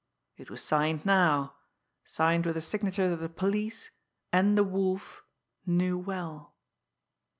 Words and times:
It 0.35 0.49
was 0.49 0.63
signed 0.63 1.05
now! 1.05 1.53
Signed 2.05 2.47
with 2.47 2.57
a 2.57 2.61
signature 2.61 3.07
that 3.11 3.17
the 3.17 3.29
police 3.29 3.91
and 4.33 4.57
the 4.57 4.63
Wolf 4.63 5.23
knew 5.67 5.95
well! 5.95 6.55